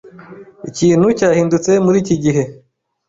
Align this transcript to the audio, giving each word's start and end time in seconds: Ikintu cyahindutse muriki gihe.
Ikintu 0.69 1.05
cyahindutse 1.19 1.71
muriki 1.85 2.15
gihe. 2.23 2.43